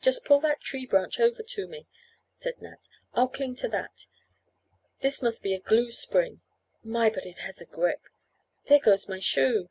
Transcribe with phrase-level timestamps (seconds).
[0.00, 1.88] "Just pull that tree branch over to me,"
[2.32, 2.78] said Nat,
[3.10, 4.06] "and I'll cling to that.
[5.00, 6.42] This must be a glue spring.
[6.84, 8.02] My, but it has a grip!
[8.68, 9.70] There goes my shoe."